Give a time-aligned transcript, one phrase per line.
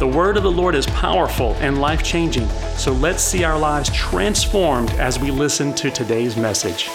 [0.00, 2.48] The word of the Lord is powerful and life changing,
[2.78, 6.88] so let's see our lives transformed as we listen to today's message.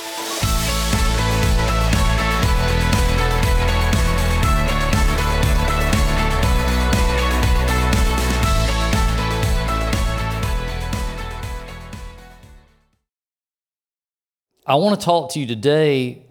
[14.65, 16.23] I want to talk to you today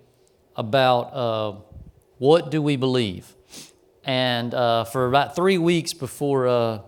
[0.56, 1.52] about uh,
[2.18, 3.33] what do we believe.
[4.04, 6.78] And uh, for about three weeks before uh,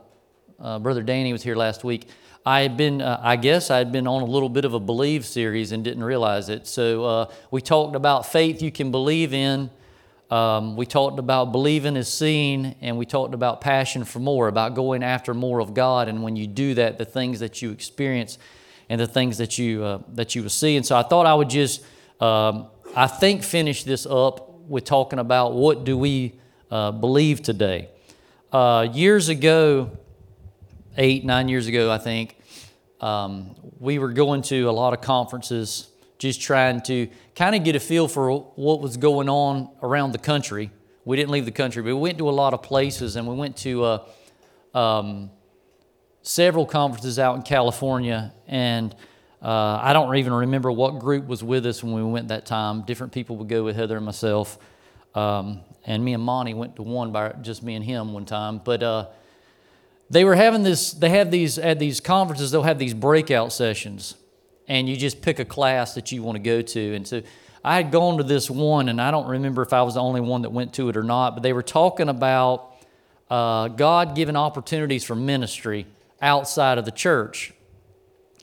[0.59, 2.09] uh Brother Danny was here last week,
[2.47, 4.79] I had been, uh, I guess, I had been on a little bit of a
[4.79, 6.69] believe series and didn't realize it.
[6.69, 9.69] So uh, we talked about faith you can believe in.
[10.31, 14.75] Um, we talked about believing is seen, and we talked about passion for more, about
[14.75, 16.09] going after more of God.
[16.09, 18.39] And when you do that, the things that you experience
[18.89, 20.77] and the things that you uh, that you will see.
[20.77, 21.83] And so I thought I would just,
[22.21, 26.39] um, I think, finish this up with talking about what do we
[26.71, 27.89] uh, believe today.
[28.53, 29.91] Uh, years ago,
[30.97, 32.37] eight nine years ago, I think,
[33.01, 37.77] um, we were going to a lot of conferences, just trying to kind of get
[37.77, 40.71] a feel for what was going on around the country.
[41.05, 43.35] We didn't leave the country, but we went to a lot of places, and we
[43.35, 43.85] went to.
[43.85, 44.07] Uh,
[44.75, 45.31] um,
[46.27, 48.95] several conferences out in California, and
[49.41, 52.83] uh, I don't even remember what group was with us when we went that time.
[52.83, 54.59] Different people would go with Heather and myself,
[55.17, 58.61] um, and me and Monty went to one by just me and him one time.
[58.63, 59.07] But uh,
[60.11, 60.93] they were having this.
[60.93, 62.51] They have these at these conferences.
[62.51, 64.15] They'll have these breakout sessions,
[64.69, 66.95] and you just pick a class that you want to go to.
[66.95, 67.23] And so
[67.65, 70.21] I had gone to this one, and I don't remember if I was the only
[70.21, 71.31] one that went to it or not.
[71.35, 72.75] But they were talking about
[73.31, 75.87] uh, God given opportunities for ministry
[76.21, 77.53] outside of the church.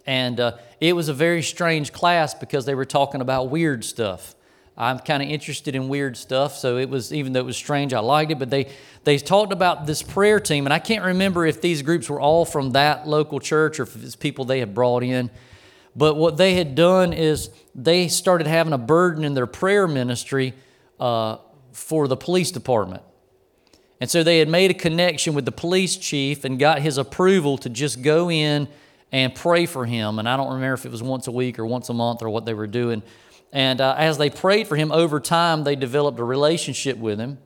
[0.05, 4.35] And uh, it was a very strange class because they were talking about weird stuff.
[4.75, 7.93] I'm kind of interested in weird stuff, so it was even though it was strange,
[7.93, 8.39] I liked it.
[8.39, 8.71] But they
[9.03, 12.43] they talked about this prayer team, and I can't remember if these groups were all
[12.45, 15.29] from that local church or if it's people they had brought in.
[15.95, 20.53] But what they had done is they started having a burden in their prayer ministry
[20.99, 21.37] uh,
[21.71, 23.03] for the police department.
[24.01, 27.57] And so they had made a connection with the police chief and got his approval
[27.59, 28.67] to just go in
[29.11, 30.17] and pray for him.
[30.17, 32.29] And I don't remember if it was once a week or once a month or
[32.29, 33.03] what they were doing.
[33.53, 37.37] And uh, as they prayed for him over time, they developed a relationship with him.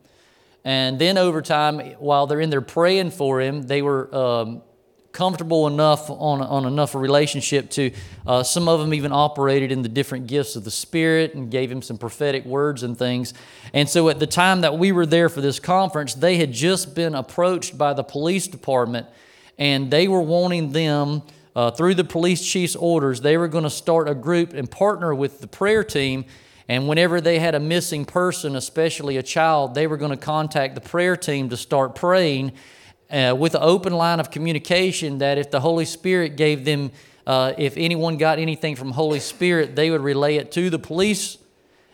[0.64, 4.62] And then over time, while they're in there praying for him, they were um,
[5.12, 7.92] comfortable enough on, on enough a relationship to
[8.26, 11.72] uh, some of them even operated in the different gifts of the spirit and gave
[11.72, 13.34] him some prophetic words and things
[13.74, 16.94] and so at the time that we were there for this conference they had just
[16.94, 19.08] been approached by the police department
[19.58, 21.24] and they were wanting them
[21.58, 25.14] uh, through the police chief's orders they were going to start a group and partner
[25.14, 26.24] with the prayer team
[26.70, 30.74] and whenever they had a missing person especially a child they were going to contact
[30.76, 32.54] the prayer team to start praying
[33.10, 36.92] uh, with an open line of communication that if the Holy Spirit gave them,
[37.26, 41.38] uh, if anyone got anything from Holy Spirit, they would relay it to the police,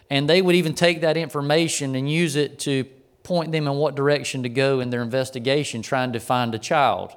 [0.09, 2.85] and they would even take that information and use it to
[3.23, 7.13] point them in what direction to go in their investigation, trying to find a child.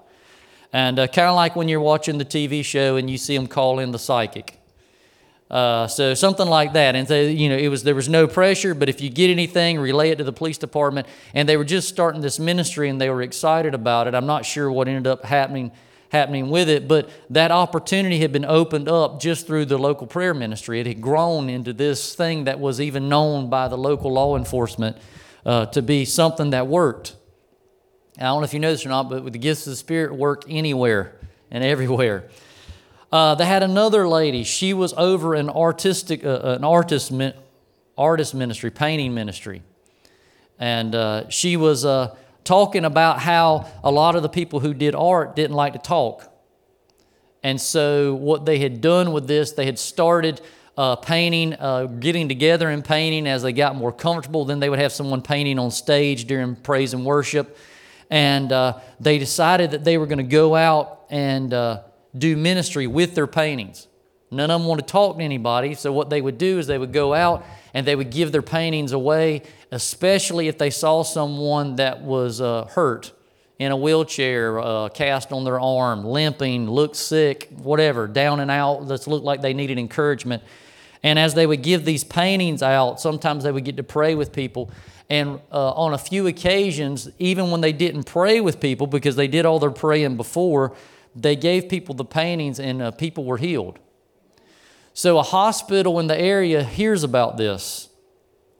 [0.77, 3.47] And uh, kind of like when you're watching the TV show and you see them
[3.47, 4.61] call in the psychic.
[5.51, 8.75] Uh, so something like that, and so, you know, it was there was no pressure.
[8.75, 11.07] But if you get anything, relay it to the police department.
[11.33, 14.15] And they were just starting this ministry, and they were excited about it.
[14.15, 15.73] I'm not sure what ended up happening
[16.11, 20.35] happening with it, but that opportunity had been opened up just through the local prayer
[20.35, 20.79] ministry.
[20.79, 24.99] It had grown into this thing that was even known by the local law enforcement
[25.47, 27.16] uh, to be something that worked.
[28.19, 30.15] I don't know if you know this or not, but the gifts of the Spirit
[30.15, 31.17] work anywhere
[31.51, 32.25] and everywhere.
[33.13, 34.43] Uh, they had another lady.
[34.43, 37.13] She was over an artistic, uh, uh, an artist,
[37.97, 39.63] artist ministry, painting ministry,
[40.59, 44.95] and uh, she was uh, talking about how a lot of the people who did
[44.95, 46.33] art didn't like to talk,
[47.43, 50.41] and so what they had done with this, they had started.
[50.79, 51.57] Uh, painting,
[52.01, 54.45] getting together and painting as they got more comfortable.
[54.45, 57.57] Then they would have someone painting on stage during praise and worship.
[58.11, 61.83] And uh, they decided that they were going to go out and uh,
[62.17, 63.89] do ministry with their paintings.
[64.31, 66.79] None of them want to talk to anybody, so what they would do is they
[66.79, 71.77] would go out and they would give their paintings away, especially if they saw someone
[71.77, 73.13] that was uh, hurt
[73.59, 78.87] in a wheelchair, uh, cast on their arm, limping, looked sick, whatever, down and out,
[78.89, 80.43] that looked like they needed encouragement.
[81.03, 84.33] And as they would give these paintings out, sometimes they would get to pray with
[84.33, 84.71] people.
[85.09, 89.29] And uh, on a few occasions, even when they didn't pray with people because they
[89.29, 90.75] did all their praying before,
[91.15, 93.79] they gave people the paintings and uh, people were healed.
[94.95, 97.89] So a hospital in the area hears about this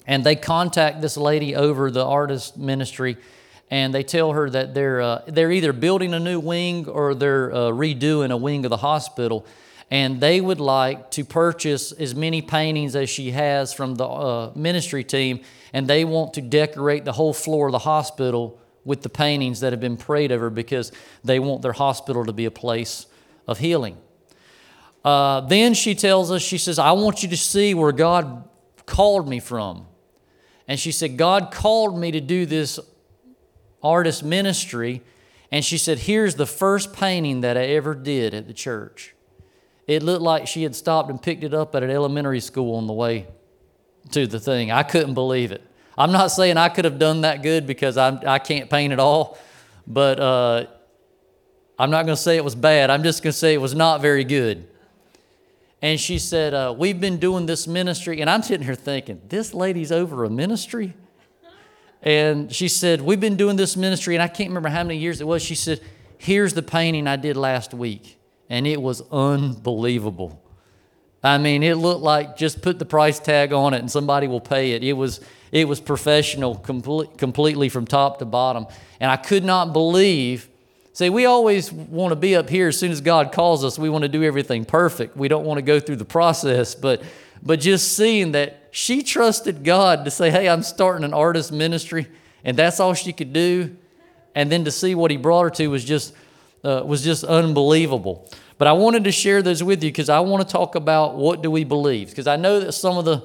[0.07, 3.17] and they contact this lady over the artist ministry
[3.69, 7.53] and they tell her that they're, uh, they're either building a new wing or they're
[7.53, 9.45] uh, redoing a wing of the hospital
[9.91, 14.53] and they would like to purchase as many paintings as she has from the uh,
[14.55, 15.41] ministry team,
[15.77, 19.75] and they want to decorate the whole floor of the hospital with the paintings that
[19.75, 20.91] have been prayed over because
[21.23, 23.05] they want their hospital to be a place
[23.47, 23.99] of healing.
[25.05, 28.49] Uh, then she tells us, she says, I want you to see where God
[28.87, 29.87] called me from.
[30.67, 32.81] And she said, God called me to do this
[33.83, 35.03] artist ministry.
[35.53, 39.15] And she said, Here's the first painting that I ever did at the church.
[39.87, 42.87] It looked like she had stopped and picked it up at an elementary school on
[42.87, 43.27] the way
[44.13, 44.71] to the thing.
[44.71, 45.63] I couldn't believe it.
[45.99, 48.99] I'm not saying I could have done that good because I'm, I can't paint at
[48.99, 49.39] all,
[49.87, 50.67] but uh,
[51.79, 52.91] I'm not going to say it was bad.
[52.91, 54.69] I'm just going to say it was not very good.
[55.81, 58.21] And she said, uh, We've been doing this ministry.
[58.21, 60.95] And I'm sitting here thinking, This lady's over a ministry?
[62.03, 65.21] And she said, We've been doing this ministry, and I can't remember how many years
[65.21, 65.43] it was.
[65.43, 65.81] She said,
[66.19, 68.17] Here's the painting I did last week
[68.49, 70.41] and it was unbelievable.
[71.27, 74.41] I mean, it looked like just put the price tag on it and somebody will
[74.41, 74.85] pay it.
[74.85, 75.21] It was
[75.53, 78.67] it was professional complete, completely from top to bottom.
[79.01, 80.49] And I could not believe
[80.97, 83.79] See, we always want to be up here as soon as God calls us.
[83.79, 85.15] We want to do everything perfect.
[85.15, 87.03] We don't want to go through the process, but
[87.43, 92.07] but just seeing that she trusted God to say, "Hey, I'm starting an artist ministry,"
[92.45, 93.77] and that's all she could do,
[94.35, 96.15] and then to see what He brought her to was just
[96.65, 98.27] uh, was just unbelievable.
[98.59, 101.43] But I wanted to share those with you because I want to talk about what
[101.43, 102.09] do we believe.
[102.09, 103.23] Because I know that some of the,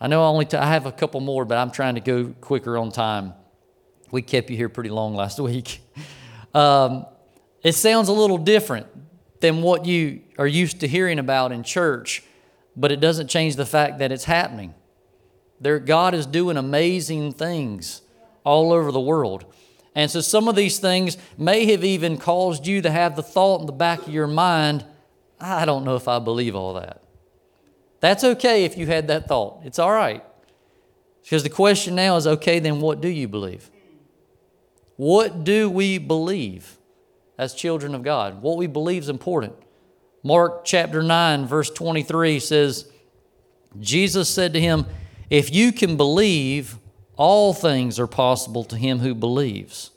[0.00, 2.34] I know I only t- I have a couple more, but I'm trying to go
[2.40, 3.34] quicker on time.
[4.10, 5.80] We kept you here pretty long last week.
[6.52, 7.06] Um,
[7.62, 8.86] it sounds a little different
[9.40, 12.22] than what you are used to hearing about in church,
[12.76, 14.74] but it doesn't change the fact that it's happening.
[15.60, 18.02] There, God is doing amazing things
[18.44, 19.44] all over the world.
[19.94, 23.60] And so some of these things may have even caused you to have the thought
[23.60, 24.84] in the back of your mind,
[25.40, 27.02] I don't know if I believe all that.
[28.00, 29.60] That's okay if you had that thought.
[29.64, 30.24] It's all right.
[31.22, 33.70] Because the question now is okay, then what do you believe?
[34.96, 36.78] What do we believe
[37.38, 38.42] as children of God?
[38.42, 39.54] What we believe is important.
[40.22, 42.90] Mark chapter 9, verse 23 says,
[43.78, 44.86] Jesus said to him,
[45.30, 46.78] If you can believe,
[47.20, 49.90] all things are possible to him who believes.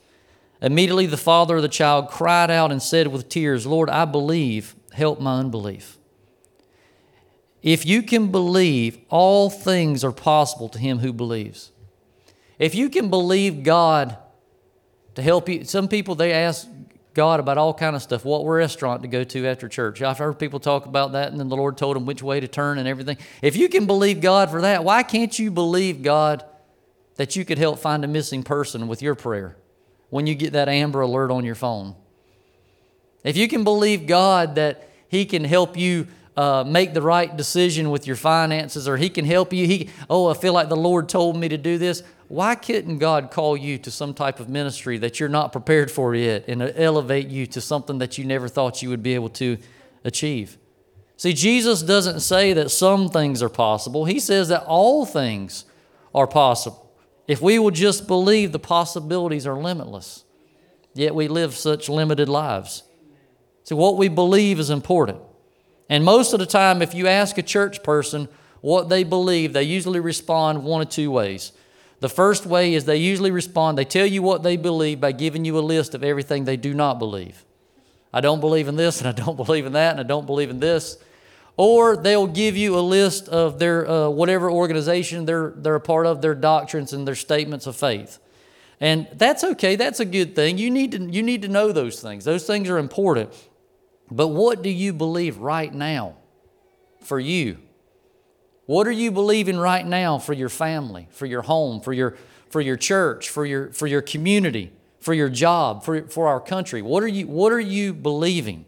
[0.60, 4.76] Immediately the father of the child cried out and said with tears, Lord, I believe,
[4.92, 5.96] help my unbelief.
[7.62, 11.72] If you can believe, all things are possible to him who believes.
[12.58, 14.18] If you can believe God
[15.14, 16.68] to help you, some people they ask
[17.14, 20.02] God about all kind of stuff, what restaurant to go to after church.
[20.02, 22.48] I've heard people talk about that, and then the Lord told them which way to
[22.48, 23.16] turn and everything.
[23.40, 26.44] If you can believe God for that, why can't you believe God
[27.16, 29.56] that you could help find a missing person with your prayer
[30.10, 31.94] when you get that Amber Alert on your phone.
[33.24, 36.06] If you can believe God that He can help you
[36.36, 40.28] uh, make the right decision with your finances, or He can help you, He, oh,
[40.28, 42.02] I feel like the Lord told me to do this.
[42.28, 46.14] Why couldn't God call you to some type of ministry that you're not prepared for
[46.14, 49.58] yet and elevate you to something that you never thought you would be able to
[50.04, 50.58] achieve?
[51.16, 55.64] See, Jesus doesn't say that some things are possible, He says that all things
[56.14, 56.83] are possible.
[57.26, 60.24] If we will just believe, the possibilities are limitless.
[60.94, 62.82] Yet we live such limited lives.
[63.64, 65.18] So, what we believe is important.
[65.88, 68.28] And most of the time, if you ask a church person
[68.60, 71.52] what they believe, they usually respond one of two ways.
[72.00, 75.44] The first way is they usually respond, they tell you what they believe by giving
[75.44, 77.44] you a list of everything they do not believe.
[78.12, 80.50] I don't believe in this, and I don't believe in that, and I don't believe
[80.50, 80.98] in this
[81.56, 86.06] or they'll give you a list of their uh, whatever organization they're, they're a part
[86.06, 88.18] of, their doctrines and their statements of faith.
[88.80, 90.58] And that's okay, that's a good thing.
[90.58, 93.30] You need, to, you need to know those things, those things are important.
[94.10, 96.16] But what do you believe right now
[97.00, 97.58] for you?
[98.66, 102.16] What are you believing right now for your family, for your home, for your,
[102.48, 106.82] for your church, for your, for your community, for your job, for, for our country?
[106.82, 108.64] What are, you, what are you believing?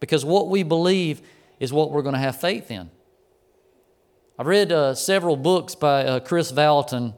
[0.00, 1.22] Because what we believe
[1.62, 2.90] is what we're going to have faith in.
[4.36, 7.14] I've read uh, several books by uh, Kris Vallotton,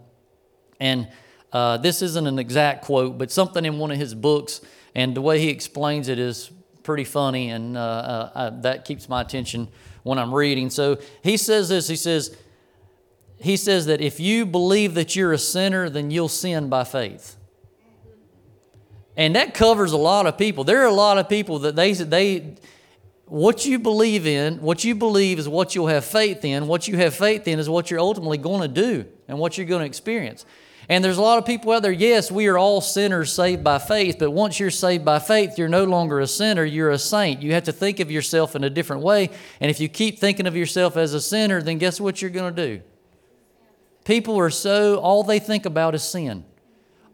[0.79, 1.09] and
[1.51, 4.61] uh, this isn't an exact quote, but something in one of his books,
[4.95, 6.51] and the way he explains it is
[6.83, 9.67] pretty funny, and uh, uh, uh, that keeps my attention
[10.03, 10.69] when I'm reading.
[10.69, 11.89] So he says this.
[11.89, 12.37] He says,
[13.39, 17.37] he says that if you believe that you're a sinner, then you'll sin by faith.
[19.17, 20.65] And that covers a lot of people.
[20.65, 22.57] There are a lot of people that they they
[23.27, 26.67] what you believe in, what you believe is what you'll have faith in.
[26.67, 29.67] What you have faith in is what you're ultimately going to do and what you're
[29.67, 30.45] going to experience.
[30.89, 33.79] And there's a lot of people out there, yes, we are all sinners saved by
[33.79, 37.41] faith, but once you're saved by faith, you're no longer a sinner, you're a saint.
[37.41, 39.31] You have to think of yourself in a different way.
[39.61, 42.55] And if you keep thinking of yourself as a sinner, then guess what you're going
[42.55, 42.83] to do?
[44.05, 46.45] People are so, all they think about is sin.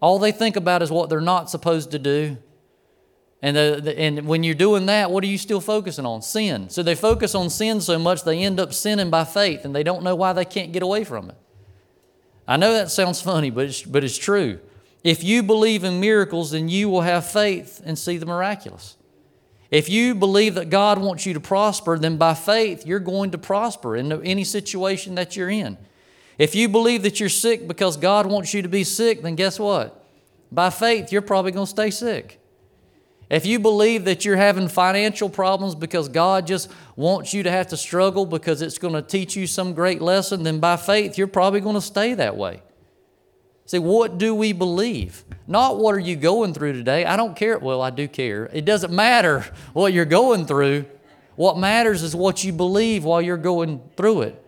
[0.00, 2.38] All they think about is what they're not supposed to do.
[3.42, 6.20] And, the, the, and when you're doing that, what are you still focusing on?
[6.20, 6.68] Sin.
[6.68, 9.82] So they focus on sin so much they end up sinning by faith and they
[9.82, 11.37] don't know why they can't get away from it.
[12.47, 14.61] I know that sounds funny, but it's, but it's true.
[15.02, 18.97] If you believe in miracles, then you will have faith and see the miraculous.
[19.70, 23.38] If you believe that God wants you to prosper, then by faith you're going to
[23.38, 25.78] prosper in any situation that you're in.
[26.37, 29.59] If you believe that you're sick because God wants you to be sick, then guess
[29.59, 30.04] what?
[30.50, 32.40] By faith, you're probably going to stay sick.
[33.30, 37.68] If you believe that you're having financial problems because God just wants you to have
[37.68, 41.28] to struggle because it's going to teach you some great lesson, then by faith, you're
[41.28, 42.60] probably going to stay that way.
[43.66, 45.25] See, what do we believe?
[45.46, 47.04] Not what are you going through today.
[47.04, 47.56] I don't care.
[47.56, 48.50] Well, I do care.
[48.52, 50.87] It doesn't matter what you're going through.
[51.37, 54.44] What matters is what you believe while you're going through it.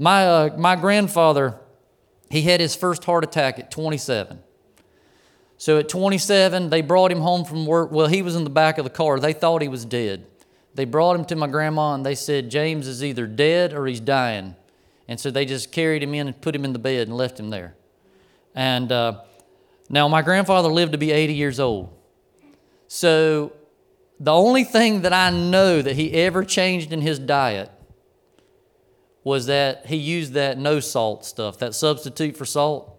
[0.00, 1.60] My, uh, my grandfather,
[2.28, 4.40] he had his first heart attack at 27.
[5.60, 7.92] So at 27, they brought him home from work.
[7.92, 9.20] Well, he was in the back of the car.
[9.20, 10.26] They thought he was dead.
[10.74, 14.00] They brought him to my grandma and they said, James is either dead or he's
[14.00, 14.56] dying.
[15.06, 17.38] And so they just carried him in and put him in the bed and left
[17.38, 17.74] him there.
[18.54, 19.20] And uh,
[19.90, 21.92] now my grandfather lived to be 80 years old.
[22.88, 23.52] So
[24.18, 27.70] the only thing that I know that he ever changed in his diet
[29.24, 32.96] was that he used that no salt stuff, that substitute for salt.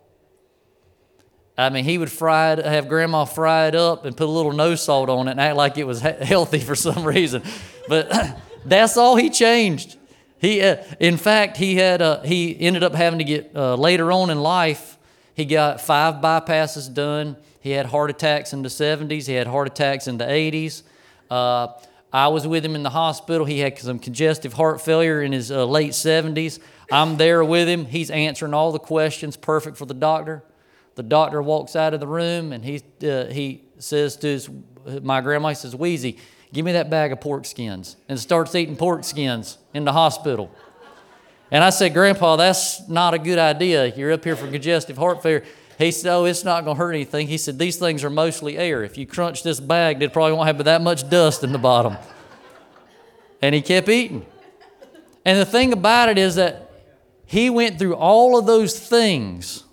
[1.58, 4.54] I mean, he would fry it, have grandma fry it up and put a little
[4.54, 7.44] no salt on it and act like it was healthy for some reason.
[7.88, 9.98] But that's all he changed.
[10.40, 14.12] He, uh, in fact, he had uh, he ended up having to get uh, later
[14.12, 14.98] on in life.
[15.36, 17.38] He got five bypasses done.
[17.60, 19.28] He had heart attacks in the 70s.
[19.28, 20.82] He had heart attacks in the 80s.
[22.14, 23.46] I was with him in the hospital.
[23.46, 26.60] He had some congestive heart failure in his uh, late 70s.
[26.92, 27.86] I'm there with him.
[27.86, 30.44] He's answering all the questions, perfect for the doctor.
[30.96, 34.50] The doctor walks out of the room and he, uh, he says to his,
[35.02, 36.18] my grandma, he says, Wheezy,
[36.54, 40.52] give me that bag of pork skins, and starts eating pork skins in the hospital.
[41.50, 43.88] And I said, Grandpa, that's not a good idea.
[43.88, 45.44] You're up here for congestive heart failure.
[45.78, 47.28] He said, Oh, it's not going to hurt anything.
[47.28, 48.84] He said, These things are mostly air.
[48.84, 51.98] If you crunch this bag, it probably won't have that much dust in the bottom.
[53.42, 54.26] And he kept eating.
[55.26, 56.72] And the thing about it is that
[57.26, 59.64] he went through all of those things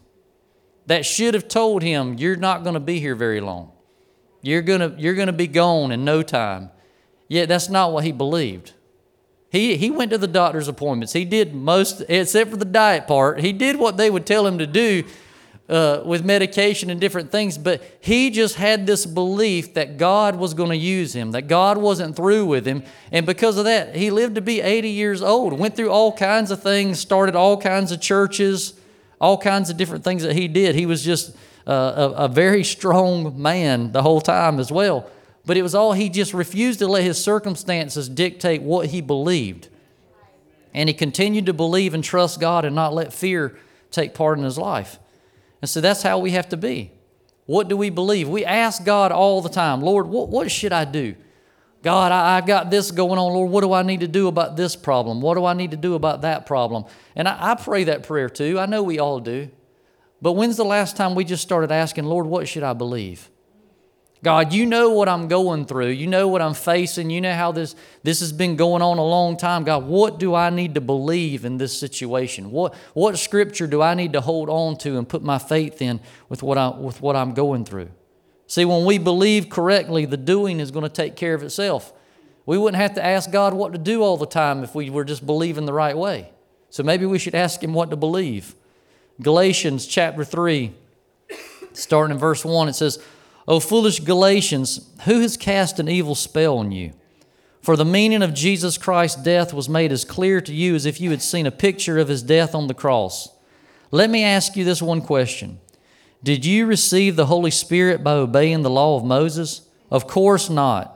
[0.88, 3.72] that should have told him, You're not going to be here very long.
[4.42, 6.70] You're going to, you're going to be gone in no time.
[7.28, 8.72] Yet that's not what he believed.
[9.50, 11.12] He, he went to the doctor's appointments.
[11.12, 14.58] He did most, except for the diet part, he did what they would tell him
[14.58, 15.04] to do
[15.68, 20.54] uh, with medication and different things, but he just had this belief that God was
[20.54, 22.82] going to use him, that God wasn't through with him.
[23.12, 26.50] And because of that, he lived to be 80 years old, went through all kinds
[26.50, 28.77] of things, started all kinds of churches,
[29.20, 30.74] all kinds of different things that he did.
[30.74, 35.10] He was just uh, a, a very strong man the whole time as well.
[35.44, 39.68] But it was all, he just refused to let his circumstances dictate what he believed.
[40.74, 43.58] And he continued to believe and trust God and not let fear
[43.90, 44.98] take part in his life.
[45.62, 46.92] And so that's how we have to be.
[47.46, 48.28] What do we believe?
[48.28, 51.16] We ask God all the time, Lord, what, what should I do?
[51.88, 53.32] God, I, I got this going on.
[53.32, 55.22] Lord, what do I need to do about this problem?
[55.22, 56.84] What do I need to do about that problem?
[57.16, 58.58] And I, I pray that prayer too.
[58.58, 59.48] I know we all do.
[60.20, 63.30] But when's the last time we just started asking, Lord, what should I believe?
[64.22, 65.88] God, you know what I'm going through.
[65.88, 67.08] You know what I'm facing.
[67.08, 69.64] You know how this, this has been going on a long time.
[69.64, 72.50] God, what do I need to believe in this situation?
[72.50, 76.00] What, what scripture do I need to hold on to and put my faith in
[76.28, 77.88] with what, I, with what I'm going through?
[78.48, 81.92] See, when we believe correctly, the doing is going to take care of itself.
[82.46, 85.04] We wouldn't have to ask God what to do all the time if we were
[85.04, 86.32] just believing the right way.
[86.70, 88.54] So maybe we should ask Him what to believe.
[89.20, 90.72] Galatians chapter 3,
[91.74, 92.98] starting in verse 1, it says,
[93.46, 96.94] O foolish Galatians, who has cast an evil spell on you?
[97.60, 101.02] For the meaning of Jesus Christ's death was made as clear to you as if
[101.02, 103.28] you had seen a picture of his death on the cross.
[103.90, 105.60] Let me ask you this one question
[106.22, 109.62] Did you receive the Holy Spirit by obeying the law of Moses?
[109.90, 110.94] Of course not.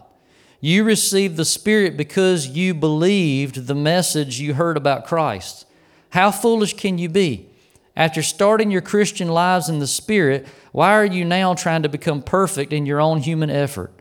[0.61, 5.67] You received the Spirit because you believed the message you heard about Christ.
[6.11, 7.49] How foolish can you be?
[7.97, 12.23] After starting your Christian lives in the Spirit, why are you now trying to become
[12.23, 13.93] perfect in your own human effort?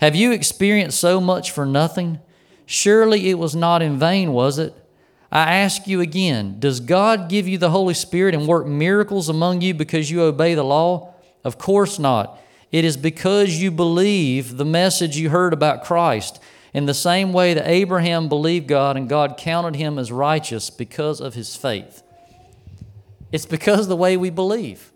[0.00, 2.20] Have you experienced so much for nothing?
[2.66, 4.74] Surely it was not in vain, was it?
[5.30, 9.60] I ask you again Does God give you the Holy Spirit and work miracles among
[9.60, 11.14] you because you obey the law?
[11.44, 12.40] Of course not.
[12.72, 16.40] It is because you believe the message you heard about Christ
[16.74, 21.20] in the same way that Abraham believed God and God counted him as righteous because
[21.20, 22.02] of his faith.
[23.32, 24.92] It's because of the way we believe.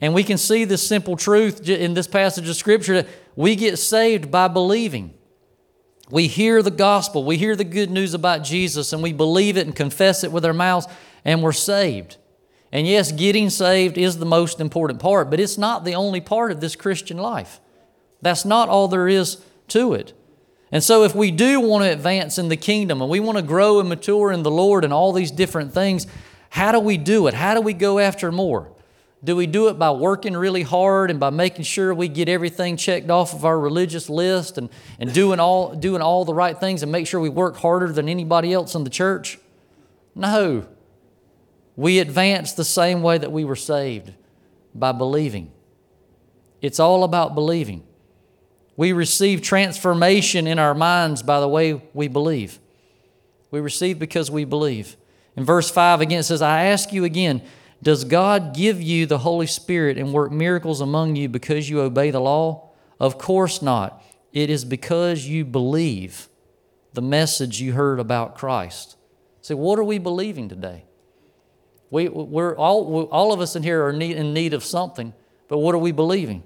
[0.00, 3.78] And we can see this simple truth in this passage of Scripture that we get
[3.78, 5.14] saved by believing.
[6.10, 9.66] We hear the gospel, we hear the good news about Jesus, and we believe it
[9.66, 10.86] and confess it with our mouths,
[11.24, 12.16] and we're saved.
[12.72, 16.50] And yes, getting saved is the most important part, but it's not the only part
[16.50, 17.60] of this Christian life.
[18.22, 20.12] That's not all there is to it.
[20.70, 23.42] And so, if we do want to advance in the kingdom and we want to
[23.42, 26.06] grow and mature in the Lord and all these different things,
[26.50, 27.34] how do we do it?
[27.34, 28.70] How do we go after more?
[29.22, 32.76] Do we do it by working really hard and by making sure we get everything
[32.76, 34.70] checked off of our religious list and,
[35.00, 38.08] and doing, all, doing all the right things and make sure we work harder than
[38.08, 39.38] anybody else in the church?
[40.14, 40.66] No.
[41.74, 44.12] We advance the same way that we were saved
[44.74, 45.50] by believing.
[46.62, 47.84] It's all about believing.
[48.76, 52.60] We receive transformation in our minds by the way we believe.
[53.50, 54.96] We receive because we believe.
[55.36, 57.42] In verse 5 again, it says, I ask you again,
[57.82, 62.10] does God give you the Holy Spirit and work miracles among you because you obey
[62.10, 62.70] the law?
[62.98, 64.02] Of course not.
[64.32, 66.28] It is because you believe
[66.92, 68.96] the message you heard about Christ.
[69.40, 70.84] So, what are we believing today?
[71.90, 75.14] We, we're all, all of us in here are in need of something,
[75.46, 76.42] but what are we believing?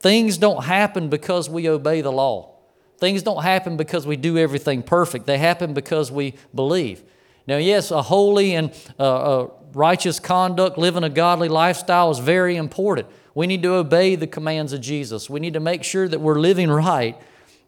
[0.00, 2.56] Things don't happen because we obey the law.
[2.98, 5.26] Things don't happen because we do everything perfect.
[5.26, 7.02] They happen because we believe.
[7.46, 13.08] Now, yes, a holy and uh, righteous conduct, living a godly lifestyle is very important.
[13.34, 15.28] We need to obey the commands of Jesus.
[15.28, 17.20] We need to make sure that we're living right.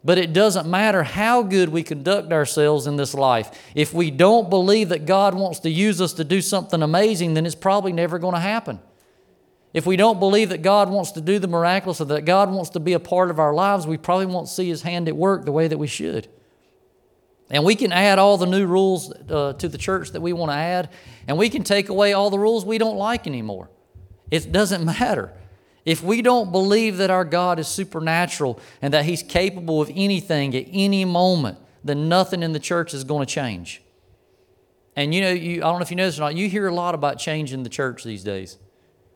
[0.04, 3.50] But it doesn't matter how good we conduct ourselves in this life.
[3.74, 7.44] If we don't believe that God wants to use us to do something amazing, then
[7.44, 8.78] it's probably never going to happen.
[9.74, 12.70] If we don't believe that God wants to do the miraculous or that God wants
[12.70, 15.44] to be a part of our lives, we probably won't see His hand at work
[15.44, 16.28] the way that we should.
[17.50, 20.50] And we can add all the new rules uh, to the church that we want
[20.50, 20.90] to add,
[21.28, 23.70] and we can take away all the rules we don't like anymore.
[24.30, 25.32] It doesn't matter.
[25.84, 30.56] If we don't believe that our God is supernatural and that He's capable of anything
[30.56, 33.82] at any moment, then nothing in the church is going to change.
[34.96, 36.66] And you know, you, I don't know if you know this or not, you hear
[36.66, 38.58] a lot about change in the church these days.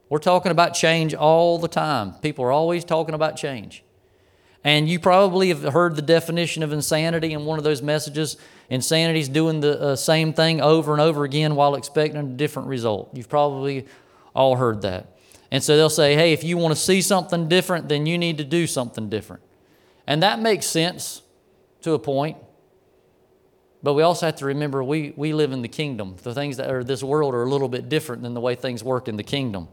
[0.08, 2.12] We're talking about change all the time.
[2.20, 3.82] People are always talking about change.
[4.62, 8.36] And you probably have heard the definition of insanity in one of those messages.
[8.68, 12.68] Insanity is doing the uh, same thing over and over again while expecting a different
[12.68, 13.10] result.
[13.14, 13.86] You've probably
[14.34, 15.16] all heard that.
[15.50, 18.38] And so they'll say, hey, if you want to see something different, then you need
[18.38, 19.42] to do something different.
[20.06, 21.22] And that makes sense
[21.82, 22.36] to a point.
[23.82, 26.16] But we also have to remember we, we live in the kingdom.
[26.22, 28.84] The things that are this world are a little bit different than the way things
[28.84, 29.68] work in the kingdom.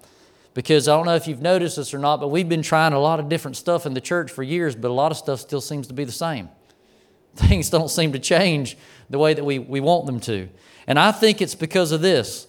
[0.58, 3.00] Because I don't know if you've noticed this or not, but we've been trying a
[3.00, 5.62] lot of different stuff in the church for years, but a lot of stuff still
[5.62, 6.50] seems to be the same.
[7.36, 8.76] Things don't seem to change
[9.08, 10.50] the way that we, we want them to.
[10.88, 12.48] And I think it's because of this.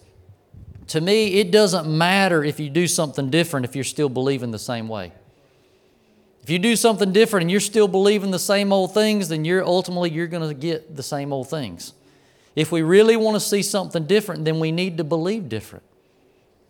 [0.87, 4.57] To me, it doesn't matter if you do something different if you're still believing the
[4.57, 5.11] same way.
[6.41, 9.63] If you do something different and you're still believing the same old things, then you're
[9.63, 11.93] ultimately you're going to get the same old things.
[12.55, 15.83] If we really want to see something different, then we need to believe different.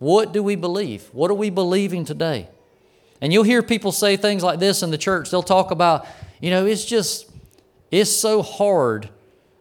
[0.00, 1.08] What do we believe?
[1.12, 2.48] What are we believing today?
[3.20, 5.30] And you'll hear people say things like this in the church.
[5.30, 6.06] They'll talk about,
[6.40, 7.30] you know, it's just,
[7.90, 9.10] it's so hard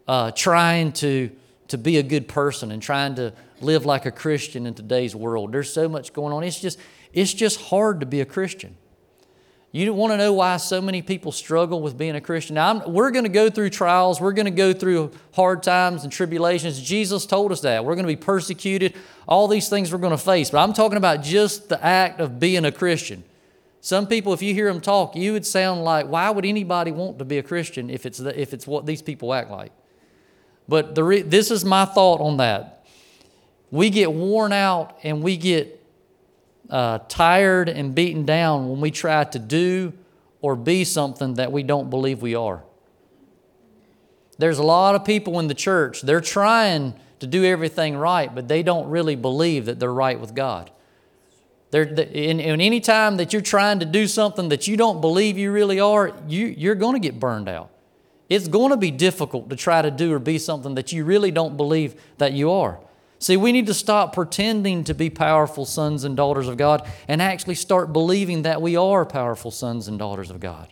[0.07, 1.29] uh, trying to,
[1.67, 5.51] to be a good person and trying to live like a Christian in today's world.
[5.51, 6.45] There's so much going on.
[6.45, 6.79] It's just,
[7.11, 8.77] it's just hard to be a Christian.
[9.71, 12.55] You want to know why so many people struggle with being a Christian?
[12.55, 14.19] Now, I'm, we're going to go through trials.
[14.19, 16.81] We're going to go through hard times and tribulations.
[16.81, 17.85] Jesus told us that.
[17.85, 18.95] We're going to be persecuted.
[19.27, 20.49] All these things we're going to face.
[20.49, 23.23] But I'm talking about just the act of being a Christian.
[23.81, 27.19] Some people, if you hear them talk, you would sound like, why would anybody want
[27.19, 29.71] to be a Christian if it's, the, if it's what these people act like?
[30.67, 32.83] But the re- this is my thought on that.
[33.69, 35.78] We get worn out and we get
[36.69, 39.93] uh, tired and beaten down when we try to do
[40.41, 42.63] or be something that we don't believe we are.
[44.37, 48.47] There's a lot of people in the church, they're trying to do everything right, but
[48.47, 50.71] they don't really believe that they're right with God.
[51.71, 55.37] There, in, in any time that you're trying to do something that you don't believe
[55.37, 57.69] you really are, you, you're going to get burned out.
[58.29, 61.31] It's going to be difficult to try to do or be something that you really
[61.31, 62.79] don't believe that you are.
[63.19, 67.21] See, we need to stop pretending to be powerful sons and daughters of God and
[67.21, 70.71] actually start believing that we are powerful sons and daughters of God.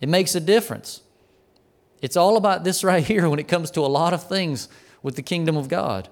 [0.00, 1.02] It makes a difference.
[2.02, 4.68] It's all about this right here when it comes to a lot of things
[5.02, 6.08] with the kingdom of God.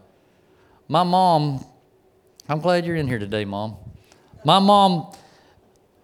[0.87, 1.67] My mom,
[2.49, 3.77] I'm glad you're in here today, Mom.
[4.45, 5.13] My mom,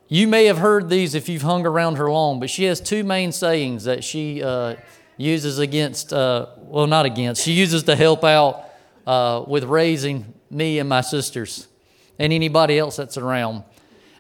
[0.09, 3.05] you may have heard these if you've hung around her long, but she has two
[3.05, 4.75] main sayings that she uh,
[5.17, 8.70] uses against, uh, well, not against, she uses to help out
[9.11, 11.67] uh, with raising me and my sisters
[12.21, 13.65] and anybody else that's around.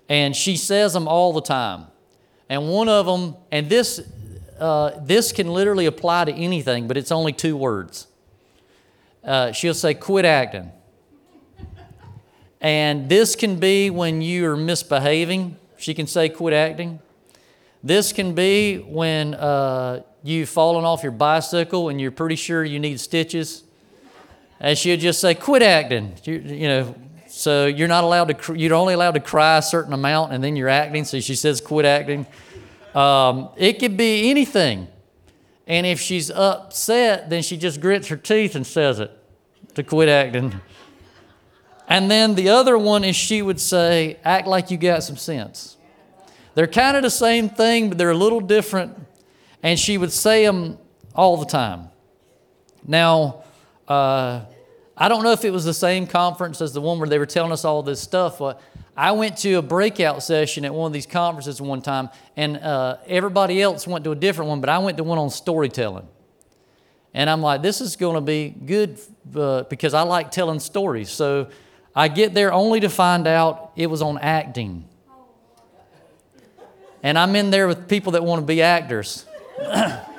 [0.08, 1.86] And she says them all the time.
[2.48, 4.00] And one of them, and this,
[4.58, 8.08] uh, this can literally apply to anything, but it's only two words.
[9.22, 10.72] Uh, she'll say, quit acting.
[12.60, 15.56] And this can be when you are misbehaving.
[15.78, 16.98] She can say, quit acting.
[17.84, 22.80] This can be when uh, you've fallen off your bicycle and you're pretty sure you
[22.80, 23.62] need stitches
[24.60, 26.94] and she'd just say, "Quit acting." You, you know,
[27.28, 28.54] so you're not allowed to.
[28.54, 31.04] You're only allowed to cry a certain amount, and then you're acting.
[31.04, 32.26] So she says, "Quit acting."
[32.94, 34.88] Um, it could be anything,
[35.66, 39.10] and if she's upset, then she just grits her teeth and says it
[39.74, 40.60] to quit acting.
[41.88, 45.76] And then the other one is she would say, "Act like you got some sense."
[46.54, 48.96] They're kind of the same thing, but they're a little different.
[49.62, 50.78] And she would say them
[51.14, 51.88] all the time.
[52.86, 53.44] Now,
[53.90, 54.44] uh,
[54.96, 57.26] I don't know if it was the same conference as the one where they were
[57.26, 58.60] telling us all this stuff, but
[58.96, 62.98] I went to a breakout session at one of these conferences one time, and uh,
[63.06, 66.06] everybody else went to a different one, but I went to one on storytelling.
[67.12, 69.00] And I'm like, this is going to be good
[69.34, 71.10] uh, because I like telling stories.
[71.10, 71.48] So
[71.96, 74.88] I get there only to find out it was on acting.
[77.02, 79.26] And I'm in there with people that want to be actors.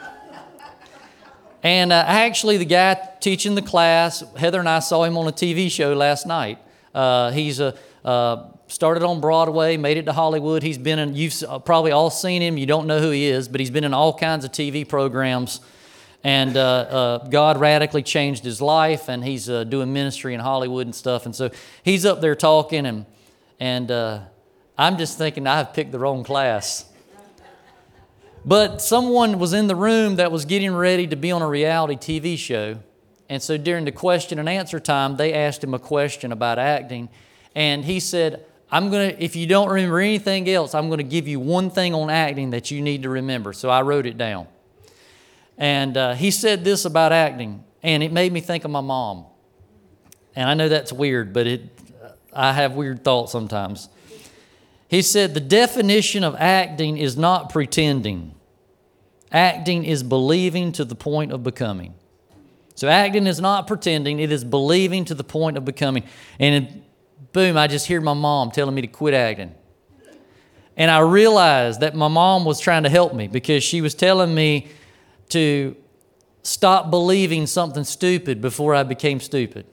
[1.64, 5.32] And uh, actually, the guy teaching the class, Heather and I saw him on a
[5.32, 6.58] TV show last night.
[6.94, 10.64] Uh, he's uh, started on Broadway, made it to Hollywood.
[10.64, 12.58] He's been in, you've probably all seen him.
[12.58, 15.62] You don't know who he is, but he's been in all kinds of TV programs.
[16.24, 20.88] And uh, uh, God radically changed his life, and he's uh, doing ministry in Hollywood
[20.88, 21.26] and stuff.
[21.26, 21.52] And so
[21.84, 23.06] he's up there talking, and,
[23.60, 23.92] and
[24.78, 26.91] I'm just thinking, I've picked the wrong class.
[28.44, 31.96] But someone was in the room that was getting ready to be on a reality
[31.96, 32.80] TV show.
[33.30, 37.10] And so during the question and answer time, they asked him a question about acting.
[37.56, 41.04] And he said, I'm going to, if you don't remember anything else, I'm going to
[41.04, 43.54] give you one thing on acting that you need to remember.
[43.54, 44.48] So I wrote it down.
[45.58, 49.26] And uh, he said this about acting, and it made me think of my mom.
[50.36, 51.70] And I know that's weird, but it,
[52.34, 53.90] I have weird thoughts sometimes.
[54.92, 58.36] He said, The definition of acting is not pretending,
[59.32, 61.94] acting is believing to the point of becoming.
[62.76, 66.04] So, acting is not pretending, it is believing to the point of becoming.
[66.40, 69.56] And it, boom, I just hear my mom telling me to quit acting.
[70.76, 74.36] And I realized that my mom was trying to help me because she was telling
[74.36, 74.68] me
[75.30, 75.74] to
[76.44, 79.66] stop believing something stupid before I became stupid.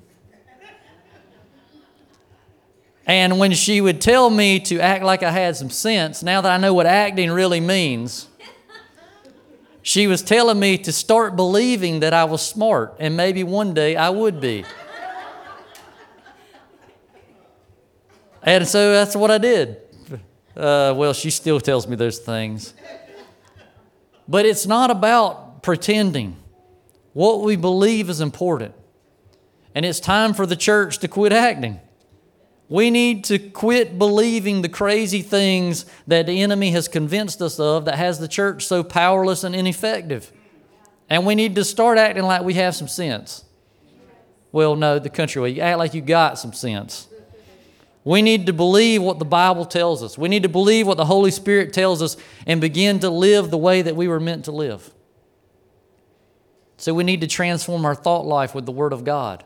[3.08, 6.52] And when she would tell me to act like I had some sense, now that
[6.52, 8.28] I know what acting really means,
[9.80, 13.96] she was telling me to start believing that I was smart and maybe one day
[13.96, 14.66] I would be.
[18.42, 19.78] And so that's what I did.
[20.54, 22.74] Uh, well, she still tells me those things.
[24.28, 26.36] But it's not about pretending.
[27.14, 28.74] What we believe is important.
[29.74, 31.80] And it's time for the church to quit acting.
[32.68, 37.86] We need to quit believing the crazy things that the enemy has convinced us of
[37.86, 40.30] that has the church so powerless and ineffective.
[41.08, 43.44] And we need to start acting like we have some sense.
[44.52, 45.50] Well, no, the country way.
[45.50, 47.08] You act like you got some sense.
[48.04, 50.16] We need to believe what the Bible tells us.
[50.16, 53.58] We need to believe what the Holy Spirit tells us and begin to live the
[53.58, 54.90] way that we were meant to live.
[56.76, 59.44] So we need to transform our thought life with the Word of God.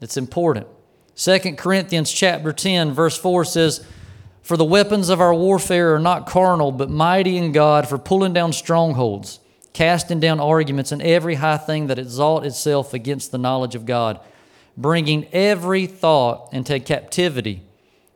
[0.00, 0.66] It's important.
[1.22, 3.84] 2 Corinthians chapter 10 verse 4 says,
[4.40, 8.32] "For the weapons of our warfare are not carnal, but mighty in God for pulling
[8.32, 9.38] down strongholds,
[9.72, 14.18] casting down arguments and every high thing that exalt itself against the knowledge of God,
[14.76, 17.62] bringing every thought into captivity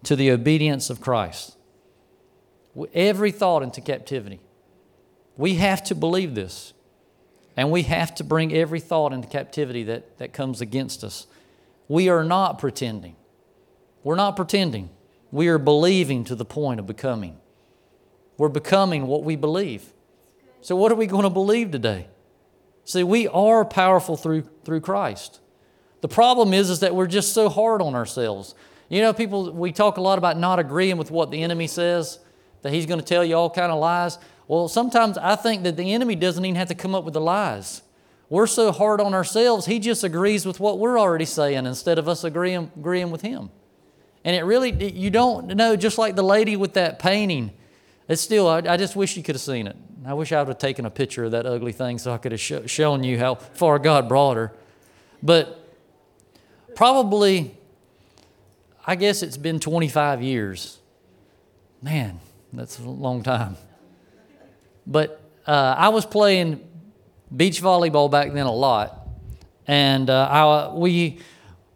[0.02, 1.54] to the obedience of Christ."
[2.92, 4.40] Every thought into captivity.
[5.36, 6.72] We have to believe this.
[7.56, 11.28] And we have to bring every thought into captivity that, that comes against us.
[11.88, 13.16] We are not pretending.
[14.02, 14.90] We're not pretending.
[15.30, 17.38] We are believing to the point of becoming.
[18.38, 19.92] We're becoming what we believe.
[20.60, 22.08] So, what are we going to believe today?
[22.84, 25.40] See, we are powerful through, through Christ.
[26.02, 28.54] The problem is, is that we're just so hard on ourselves.
[28.88, 32.20] You know, people, we talk a lot about not agreeing with what the enemy says,
[32.62, 34.18] that he's going to tell you all kind of lies.
[34.46, 37.20] Well, sometimes I think that the enemy doesn't even have to come up with the
[37.20, 37.82] lies.
[38.28, 42.08] We're so hard on ourselves, he just agrees with what we're already saying instead of
[42.08, 43.50] us agreeing, agreeing with him.
[44.24, 47.52] And it really, you don't know, just like the lady with that painting,
[48.08, 49.76] it's still, I, I just wish you could have seen it.
[50.04, 52.32] I wish I would have taken a picture of that ugly thing so I could
[52.32, 54.52] have sh- shown you how far God brought her.
[55.22, 55.64] But
[56.74, 57.56] probably,
[58.84, 60.78] I guess it's been 25 years.
[61.82, 62.18] Man,
[62.52, 63.56] that's a long time.
[64.86, 66.64] But uh, I was playing
[67.34, 69.08] beach volleyball back then a lot.
[69.66, 71.18] And uh, I, we,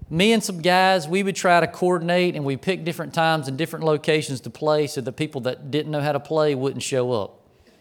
[0.08, 3.56] me and some guys, we would try to coordinate and we pick different times and
[3.56, 7.12] different locations to play so the people that didn't know how to play wouldn't show
[7.12, 7.40] up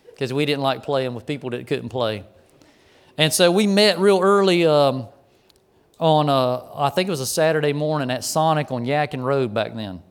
[0.09, 2.23] because we didn't like playing with people that couldn't play.
[3.17, 5.07] And so we met real early um,
[5.99, 9.75] on, a, I think it was a Saturday morning at Sonic on Yadkin Road back
[9.75, 10.01] then.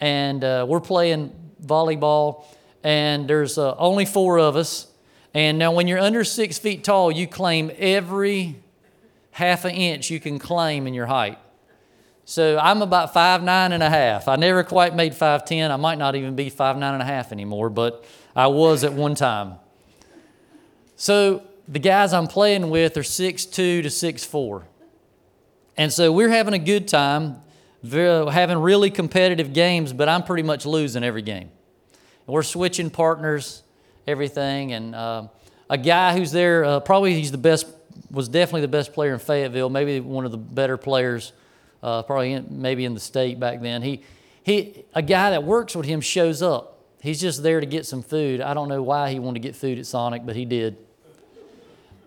[0.00, 1.32] And uh, we're playing
[1.64, 2.44] volleyball,
[2.82, 4.86] and there's uh, only four of us.
[5.36, 8.56] And now, when you're under six feet tall, you claim every
[9.32, 11.38] half an inch you can claim in your height.
[12.24, 14.28] So I'm about five nine and a half.
[14.28, 15.70] I never quite made five ten.
[15.70, 18.02] I might not even be five nine and a half anymore, but
[18.34, 19.56] I was at one time.
[20.96, 24.66] So the guys I'm playing with are six two to six four,
[25.76, 27.42] And so we're having a good time,
[27.92, 31.50] having really competitive games, but I'm pretty much losing every game.
[32.26, 33.62] We're switching partners,
[34.06, 34.72] everything.
[34.72, 35.28] And uh,
[35.68, 37.66] a guy who's there, uh, probably he's the best,
[38.10, 41.32] was definitely the best player in Fayetteville, maybe one of the better players,
[41.82, 43.82] uh, probably in, maybe in the state back then.
[43.82, 44.02] He,
[44.42, 48.02] he, a guy that works with him shows up He's just there to get some
[48.02, 48.40] food.
[48.40, 50.76] I don't know why he wanted to get food at Sonic, but he did.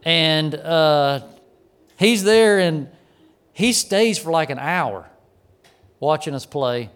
[0.03, 1.21] And uh,
[1.97, 2.89] he's there and
[3.53, 5.09] he stays for like an hour
[6.01, 6.89] watching us play.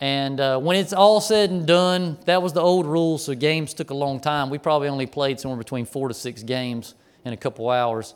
[0.00, 3.72] And uh, when it's all said and done, that was the old rule, so games
[3.72, 4.50] took a long time.
[4.50, 8.14] We probably only played somewhere between four to six games in a couple hours.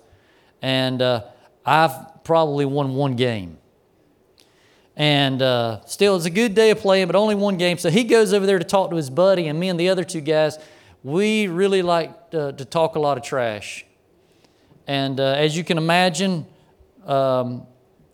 [0.61, 1.25] And uh,
[1.65, 3.57] I've probably won one game.
[4.95, 7.79] And uh, still, it's a good day of playing, but only one game.
[7.79, 10.05] So he goes over there to talk to his buddy, and me and the other
[10.05, 10.59] two guys,
[11.03, 13.87] we really like to, to talk a lot of trash.
[14.87, 16.45] And uh, as you can imagine,
[17.07, 17.67] um,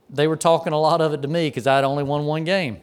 [0.08, 2.80] they were talking a lot of it to me because I'd only won one game.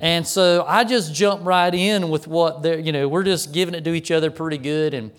[0.00, 3.74] And so I just jumped right in with what they're, you know, we're just giving
[3.74, 4.94] it to each other pretty good.
[4.94, 5.10] And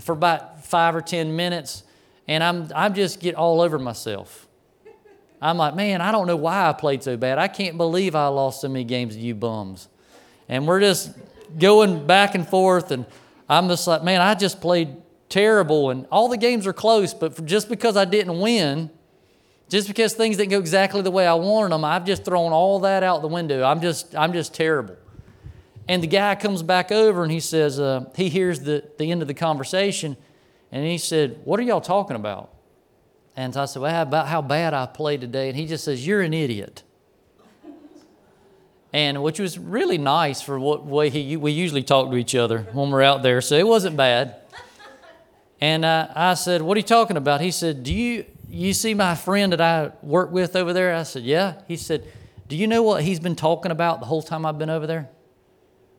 [0.00, 1.84] for about five or 10 minutes,
[2.26, 4.48] and I'm, I'm just get all over myself.
[5.40, 7.38] I'm like, man, I don't know why I played so bad.
[7.38, 9.88] I can't believe I lost so many games to you bums.
[10.48, 11.10] And we're just
[11.58, 13.04] going back and forth, and
[13.48, 14.96] I'm just like, man, I just played
[15.28, 18.90] terrible, and all the games are close, but just because I didn't win,
[19.68, 22.80] just because things didn't go exactly the way I wanted them, I've just thrown all
[22.80, 23.64] that out the window.
[23.64, 24.96] I'm just, I'm just terrible.
[25.88, 29.22] And the guy comes back over and he says, uh, he hears the, the end
[29.22, 30.16] of the conversation,
[30.72, 32.50] and he said, What are y'all talking about?
[33.36, 35.48] And I said, Well, about how bad I played today.
[35.48, 36.82] And he just says, You're an idiot.
[38.92, 42.60] And which was really nice for what way he, we usually talk to each other
[42.72, 43.40] when we're out there.
[43.40, 44.36] So it wasn't bad.
[45.60, 47.40] And uh, I said, What are you talking about?
[47.40, 48.24] He said, Do you,
[48.56, 50.94] you see my friend that I work with over there?
[50.94, 51.54] I said, Yeah.
[51.66, 52.06] He said,
[52.48, 55.08] Do you know what he's been talking about the whole time I've been over there?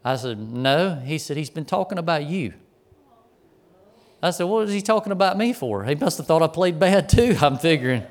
[0.03, 0.95] I said, No.
[0.95, 2.53] He said, He's been talking about you.
[4.21, 5.83] I said, What is he talking about me for?
[5.83, 8.03] He must have thought I played bad too, I'm figuring.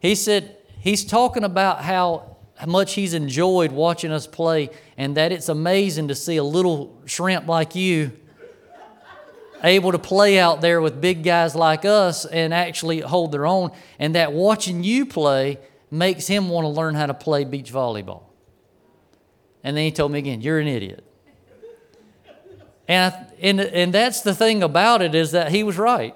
[0.00, 5.32] He said, He's talking about how, how much he's enjoyed watching us play and that
[5.32, 8.12] it's amazing to see a little shrimp like you
[9.62, 13.70] able to play out there with big guys like us and actually hold their own,
[13.98, 15.58] and that watching you play
[15.90, 18.24] makes him want to learn how to play beach volleyball.
[19.62, 21.02] And then he told me again, You're an idiot.
[22.88, 26.14] And, and, and that's the thing about it is that he was right.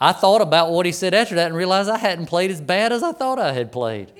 [0.00, 2.90] I thought about what he said after that and realized I hadn't played as bad
[2.90, 4.12] as I thought I had played.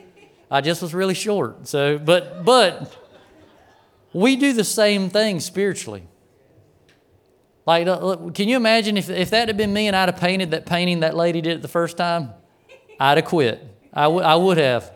[0.51, 1.67] I just was really short.
[1.67, 2.95] So, but, but
[4.13, 6.07] we do the same thing spiritually.
[7.67, 7.87] Like,
[8.35, 11.01] can you imagine if, if that had been me and I'd have painted that painting
[11.01, 12.31] that lady did it the first time?
[12.99, 13.63] I'd have quit.
[13.93, 14.93] I, w- I would have.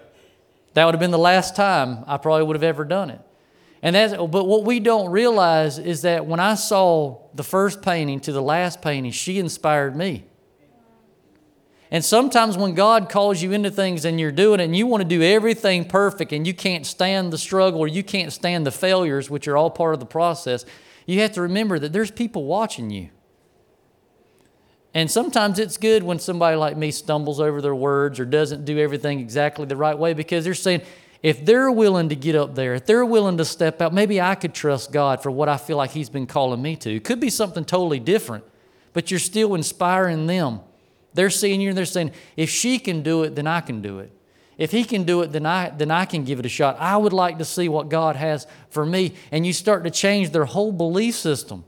[0.74, 3.20] That would have been the last time I probably would have ever done it.
[3.82, 8.18] And that's, but what we don't realize is that when I saw the first painting
[8.20, 10.24] to the last painting, she inspired me.
[11.90, 15.02] And sometimes when God calls you into things and you're doing it and you want
[15.02, 18.72] to do everything perfect and you can't stand the struggle or you can't stand the
[18.72, 20.64] failures, which are all part of the process,
[21.06, 23.10] you have to remember that there's people watching you.
[24.94, 28.78] And sometimes it's good when somebody like me stumbles over their words or doesn't do
[28.78, 30.82] everything exactly the right way because they're saying,
[31.20, 34.34] if they're willing to get up there, if they're willing to step out, maybe I
[34.34, 36.94] could trust God for what I feel like He's been calling me to.
[36.94, 38.44] It could be something totally different,
[38.92, 40.60] but you're still inspiring them.
[41.14, 43.98] They're seeing you and they're saying, if she can do it, then I can do
[44.00, 44.12] it.
[44.56, 46.76] If he can do it, then I, then I can give it a shot.
[46.78, 49.14] I would like to see what God has for me.
[49.32, 51.64] And you start to change their whole belief system.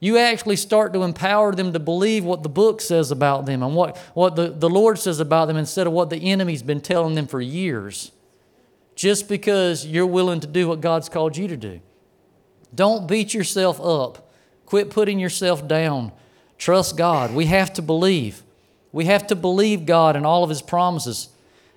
[0.00, 3.74] You actually start to empower them to believe what the book says about them and
[3.74, 7.14] what, what the, the Lord says about them instead of what the enemy's been telling
[7.14, 8.10] them for years.
[8.94, 11.80] Just because you're willing to do what God's called you to do.
[12.74, 14.30] Don't beat yourself up.
[14.64, 16.12] Quit putting yourself down.
[16.56, 17.34] Trust God.
[17.34, 18.42] We have to believe.
[18.92, 21.28] We have to believe God and all of His promises.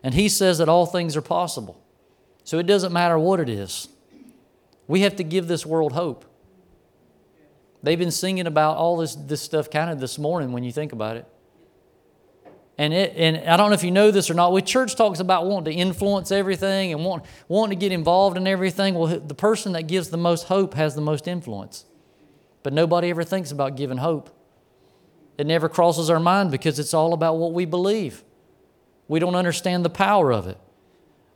[0.03, 1.81] And He says that all things are possible.
[2.43, 3.87] So it doesn't matter what it is.
[4.87, 6.25] We have to give this world hope.
[7.81, 10.91] They've been singing about all this, this stuff kind of this morning when you think
[10.91, 11.25] about it.
[12.77, 14.51] And, it, and I don't know if you know this or not.
[14.51, 18.47] When church talks about wanting to influence everything and want, wanting to get involved in
[18.47, 21.85] everything, well, the person that gives the most hope has the most influence.
[22.63, 24.29] But nobody ever thinks about giving hope.
[25.37, 28.23] It never crosses our mind because it's all about what we believe.
[29.07, 30.57] We don't understand the power of it.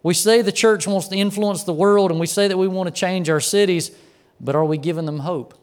[0.04, 2.88] We say the church wants to influence the world and we say that we want
[2.88, 3.92] to change our cities,
[4.40, 5.54] but are we giving them hope?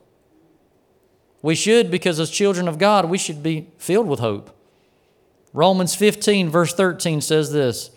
[1.41, 4.51] We should, because as children of God, we should be filled with hope.
[5.53, 7.91] Romans 15, verse 13 says this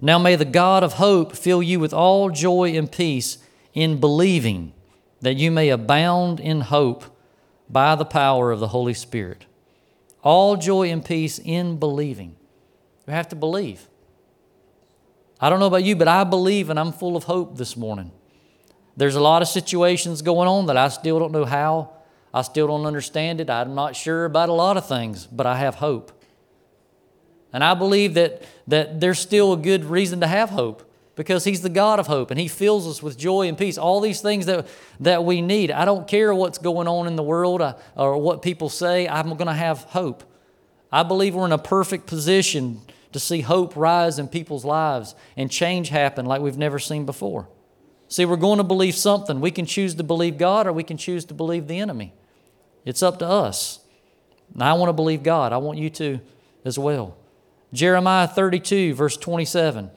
[0.00, 3.38] Now may the God of hope fill you with all joy and peace
[3.74, 4.72] in believing,
[5.20, 7.04] that you may abound in hope
[7.68, 9.46] by the power of the Holy Spirit.
[10.22, 12.36] All joy and peace in believing.
[13.10, 13.88] We have to believe.
[15.40, 18.12] I don't know about you, but I believe and I'm full of hope this morning.
[18.96, 21.90] There's a lot of situations going on that I still don't know how
[22.32, 23.50] I still don't understand it.
[23.50, 26.12] I'm not sure about a lot of things, but I have hope.
[27.52, 31.62] And I believe that, that there's still a good reason to have hope because He's
[31.62, 33.76] the God of hope and He fills us with joy and peace.
[33.76, 34.68] All these things that,
[35.00, 35.72] that we need.
[35.72, 39.30] I don't care what's going on in the world uh, or what people say, I'm
[39.30, 40.22] going to have hope.
[40.92, 45.50] I believe we're in a perfect position to see hope rise in people's lives and
[45.50, 47.48] change happen like we've never seen before.
[48.08, 49.40] See, we're going to believe something.
[49.40, 52.12] We can choose to believe God or we can choose to believe the enemy.
[52.84, 53.80] It's up to us.
[54.52, 55.52] And I want to believe God.
[55.52, 56.20] I want you to
[56.64, 57.16] as well.
[57.72, 59.90] Jeremiah 32, verse 27.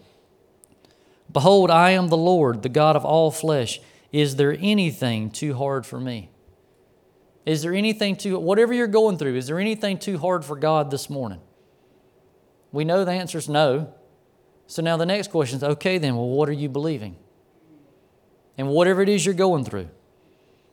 [1.32, 3.80] Behold, I am the Lord, the God of all flesh.
[4.12, 6.30] Is there anything too hard for me?
[7.46, 10.92] Is there anything too, whatever you're going through, is there anything too hard for God
[10.92, 11.42] this morning?
[12.74, 13.94] We know the answer is no.
[14.68, 17.16] So now the next question is okay, then, well, what are you believing?
[18.58, 19.90] And whatever it is you're going through,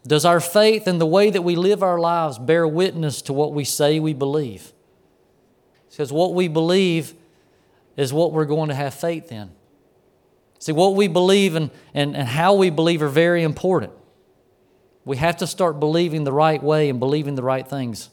[0.06, 3.52] does our faith and the way that we live our lives bear witness to what
[3.52, 4.72] we say we believe?
[5.90, 7.14] Because what we believe
[7.96, 9.50] is what we're going to have faith in.
[10.58, 13.92] See, what we believe and, and, and how we believe are very important.
[15.04, 18.08] We have to start believing the right way and believing the right things.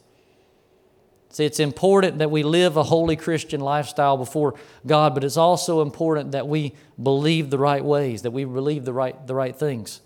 [1.38, 4.56] See, it's important that we live a holy Christian lifestyle before
[4.88, 8.94] God, but it's also important that we believe the right ways, that we believe the
[8.94, 10.02] right, the right things.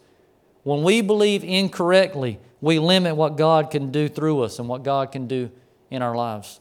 [0.63, 5.13] When we believe incorrectly, we limit what God can do through us and what God
[5.13, 5.49] can do
[5.89, 6.59] in our lives.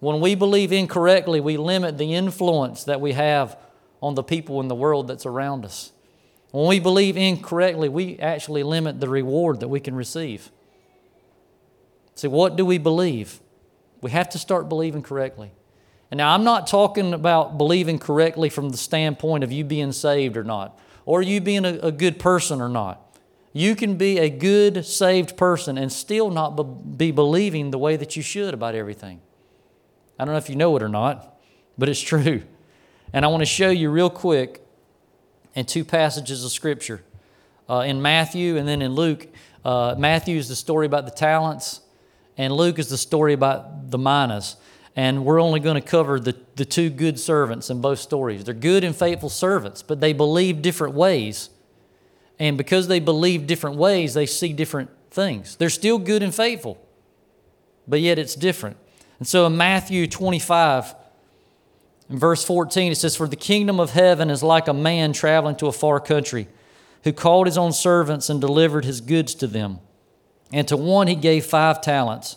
[0.00, 3.56] When we believe incorrectly, we limit the influence that we have
[4.02, 5.92] on the people in the world that's around us.
[6.50, 10.50] When we believe incorrectly, we actually limit the reward that we can receive.
[12.16, 13.38] See, what do we believe?
[14.00, 15.52] We have to start believing correctly.
[16.10, 20.36] And now, I'm not talking about believing correctly from the standpoint of you being saved
[20.36, 23.16] or not or you being a, a good person or not.
[23.54, 28.14] You can be a good, saved person and still not be believing the way that
[28.14, 29.22] you should about everything.
[30.18, 31.40] I don't know if you know it or not,
[31.78, 32.42] but it's true.
[33.10, 34.62] And I want to show you real quick
[35.54, 37.02] in two passages of Scripture
[37.70, 39.28] uh, in Matthew and then in Luke.
[39.64, 41.80] Uh, Matthew is the story about the talents,
[42.38, 44.56] and Luke is the story about the minas
[44.98, 48.42] and we're only going to cover the, the two good servants in both stories.
[48.42, 51.50] They're good and faithful servants, but they believe different ways.
[52.40, 55.54] And because they believe different ways, they see different things.
[55.54, 56.84] They're still good and faithful,
[57.86, 58.76] but yet it's different.
[59.20, 60.96] And so in Matthew 25,
[62.10, 65.54] in verse 14, it says, For the kingdom of heaven is like a man traveling
[65.58, 66.48] to a far country,
[67.04, 69.78] who called his own servants and delivered his goods to them.
[70.52, 72.36] And to one he gave five talents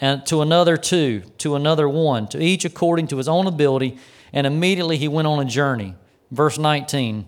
[0.00, 3.98] and to another two, to another one, to each according to his own ability.
[4.32, 5.94] And immediately he went on a journey.
[6.30, 7.26] Verse 19.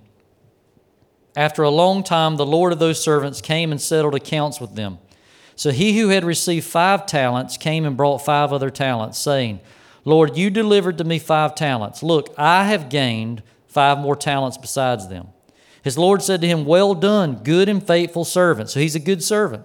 [1.36, 4.98] After a long time, the Lord of those servants came and settled accounts with them.
[5.56, 9.60] So he who had received five talents came and brought five other talents, saying,
[10.04, 12.02] Lord, you delivered to me five talents.
[12.02, 15.28] Look, I have gained five more talents besides them.
[15.82, 18.70] His Lord said to him, Well done, good and faithful servant.
[18.70, 19.64] So he's a good servant.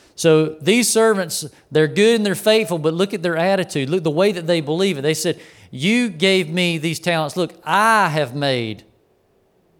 [0.15, 3.89] So these servants, they're good and they're faithful, but look at their attitude.
[3.89, 5.01] Look the way that they believe it.
[5.01, 5.39] They said,
[5.71, 7.37] You gave me these talents.
[7.37, 8.83] Look, I have made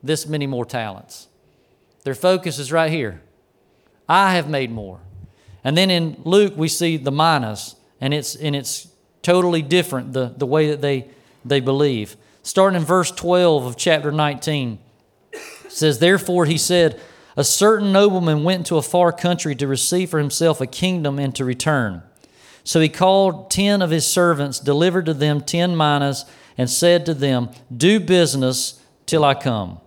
[0.01, 1.27] this many more talents.
[2.03, 3.21] Their focus is right here.
[4.09, 4.99] I have made more.
[5.63, 7.11] And then in Luke, we see the
[7.99, 8.87] and it's, and it's
[9.21, 11.07] totally different, the, the way that they,
[11.45, 12.17] they believe.
[12.41, 14.79] Starting in verse 12 of chapter 19,
[15.69, 16.99] says, Therefore he said,
[17.37, 21.33] A certain nobleman went into a far country to receive for himself a kingdom and
[21.35, 22.03] to return.
[22.63, 26.25] So he called ten of his servants, delivered to them ten minas,
[26.57, 29.79] and said to them, Do business till I come.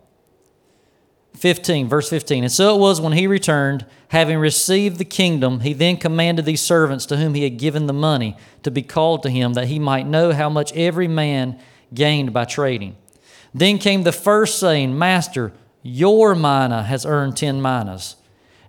[1.35, 2.45] 15, verse 15.
[2.45, 6.61] And so it was when he returned, having received the kingdom, he then commanded these
[6.61, 9.79] servants to whom he had given the money to be called to him, that he
[9.79, 11.59] might know how much every man
[11.93, 12.95] gained by trading.
[13.53, 15.53] Then came the first saying, Master,
[15.87, 18.15] your mina has earned ten minas.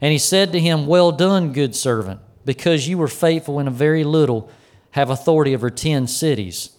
[0.02, 3.70] And he said to him, Well done, good servant, because you were faithful in a
[3.70, 4.50] very little,
[4.90, 6.76] have authority over ten cities.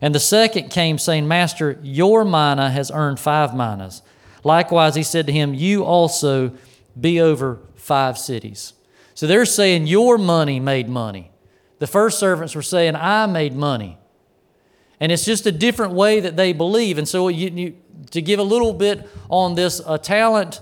[0.00, 4.00] And the second came, saying, Master, your mina has earned five minas.
[4.42, 6.52] Likewise, he said to him, You also
[6.98, 8.72] be over five cities.
[9.12, 11.30] So they're saying, Your money made money.
[11.78, 13.98] The first servants were saying, I made money.
[14.98, 16.96] And it's just a different way that they believe.
[16.96, 17.76] And so, you, you,
[18.10, 20.60] to give a little bit on this, a talent,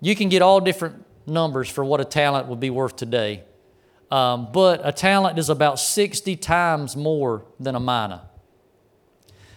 [0.00, 3.42] you can get all different numbers for what a talent would be worth today.
[4.10, 8.28] Um, but a talent is about 60 times more than a mina.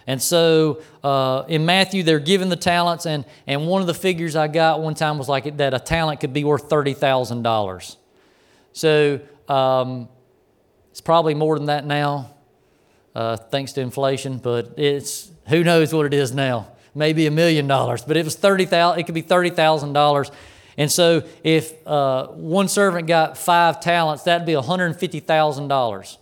[0.08, 4.36] And so uh, in Matthew, they're given the talents, and, and one of the figures
[4.36, 7.96] I got one time was like that a talent could be worth $30,000.
[8.74, 10.10] So um,
[10.90, 12.32] it's probably more than that now,
[13.14, 16.72] uh, thanks to inflation, but it's who knows what it is now.
[16.96, 19.00] Maybe a million dollars, but it was thirty thousand.
[19.00, 20.32] It could be thirty thousand dollars,
[20.78, 25.66] and so if uh, one servant got five talents, that'd be one hundred fifty thousand
[25.66, 26.18] um, dollars.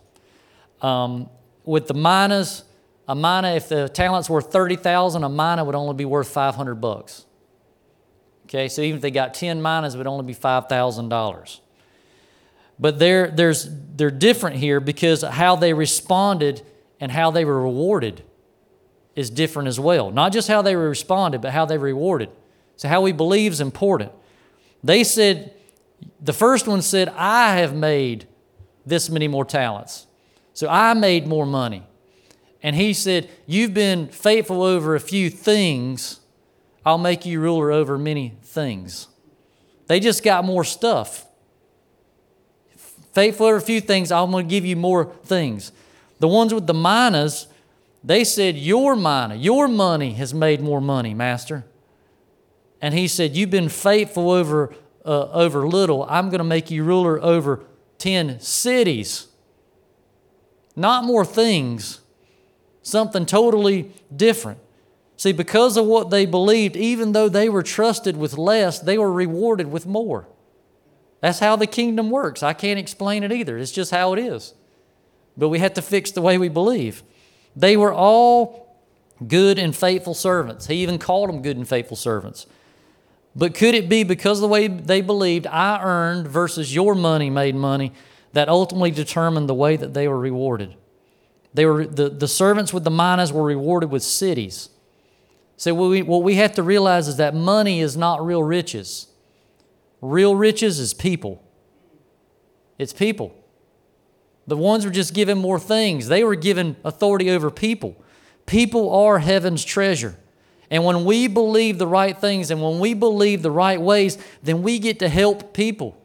[1.64, 2.64] With the minas,
[3.08, 7.26] a mina, if the talent's were 30,000, a mina would only be worth 500 bucks.
[8.46, 11.60] Okay, so even if they got 10 minas, it would only be $5,000.
[12.80, 16.62] But they're, there's, they're different here because how they responded
[17.00, 18.24] and how they were rewarded
[19.18, 20.12] is different as well.
[20.12, 22.30] Not just how they responded, but how they rewarded.
[22.78, 24.12] So, how we believe is important.
[24.84, 25.54] They said,
[26.22, 28.28] the first one said, I have made
[28.86, 30.06] this many more talents.
[30.54, 31.84] So, I made more money.
[32.62, 36.20] And he said, You've been faithful over a few things,
[36.86, 39.08] I'll make you ruler over many things.
[39.88, 41.26] They just got more stuff.
[43.14, 45.72] Faithful over a few things, I'm going to give you more things.
[46.20, 47.48] The ones with the minas,
[48.04, 51.66] they said, Your mina, your money has made more money, Master.
[52.82, 54.74] And he said, You've been faithful over,
[55.06, 56.04] uh, over little.
[56.10, 57.64] I'm going to make you ruler over
[57.98, 59.28] 10 cities.
[60.76, 62.02] Not more things,
[62.84, 64.60] something totally different.
[65.18, 69.12] See, because of what they believed, even though they were trusted with less, they were
[69.12, 70.28] rewarded with more.
[71.20, 72.44] That's how the kingdom works.
[72.44, 73.58] I can't explain it either.
[73.58, 74.54] It's just how it is.
[75.36, 77.02] But we have to fix the way we believe.
[77.58, 78.78] They were all
[79.28, 80.68] good and faithful servants.
[80.68, 82.46] He even called them good and faithful servants.
[83.36, 87.32] But could it be because of the way they believed, I earned versus your money
[87.32, 87.94] made money,
[88.34, 90.76] that ultimately determined the way that they were rewarded?
[91.54, 94.70] They were, the, the servants with the minas were rewarded with cities.
[95.56, 99.08] So, what we, what we have to realize is that money is not real riches.
[100.02, 101.44] Real riches is people.
[102.78, 103.34] It's people.
[104.48, 107.96] The ones were just given more things, they were given authority over people.
[108.46, 110.16] People are heaven's treasure.
[110.70, 114.64] And when we believe the right things and when we believe the right ways, then
[114.64, 115.98] we get to help people.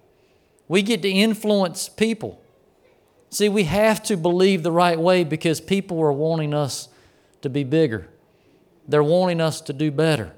[0.69, 2.41] We get to influence people.
[3.31, 6.89] See, we have to believe the right way because people are wanting us
[7.43, 8.09] to be bigger.
[8.87, 10.33] They're wanting us to do better.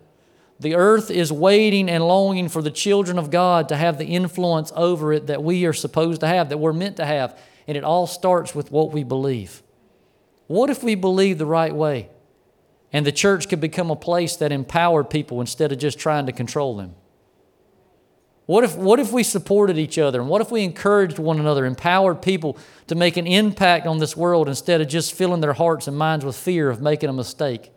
[0.61, 4.73] The earth is waiting and longing for the children of God to have the influence
[4.77, 7.39] over it that we are supposed to have, that we're meant to have.
[7.67, 9.63] And it all starts with what we believe.
[10.47, 12.11] What if we believe the right way
[12.93, 16.33] and the church could become a place that empowered people instead of just trying to
[16.33, 16.95] control them?
[18.47, 20.21] What if, what if we supported each other?
[20.21, 22.59] And what if we encouraged one another, empowered people
[22.89, 26.27] to make an impact on this world instead of just filling their hearts and minds
[26.27, 27.73] with fear of making a mistake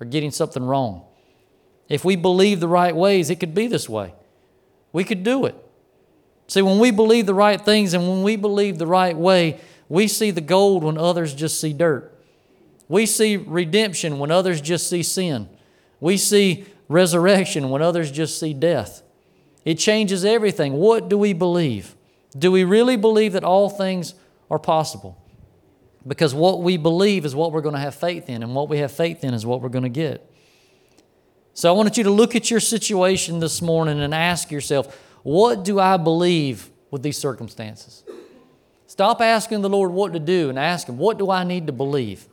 [0.00, 1.04] or getting something wrong?
[1.88, 4.14] If we believe the right ways, it could be this way.
[4.92, 5.54] We could do it.
[6.48, 10.08] See, when we believe the right things and when we believe the right way, we
[10.08, 12.12] see the gold when others just see dirt.
[12.88, 15.48] We see redemption when others just see sin.
[16.00, 19.02] We see resurrection when others just see death.
[19.64, 20.74] It changes everything.
[20.74, 21.94] What do we believe?
[22.36, 24.14] Do we really believe that all things
[24.50, 25.22] are possible?
[26.06, 28.78] Because what we believe is what we're going to have faith in, and what we
[28.78, 30.24] have faith in is what we're going to get.
[31.52, 34.96] So I wanted you to look at your situation this morning and ask yourself,
[35.28, 38.02] what do I believe with these circumstances?
[38.86, 41.72] Stop asking the Lord what to do and ask Him, what do I need to
[41.74, 42.26] believe?